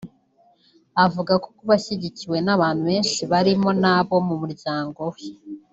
Avuga 1.05 1.33
ku 1.43 1.49
kuba 1.57 1.73
ashyigikiwe 1.77 2.37
n’abantu 2.45 2.81
benshi 2.89 3.21
barimo 3.31 3.69
n’abo 3.81 4.15
mu 4.27 4.35
muryango 4.41 5.01
we 5.13 5.25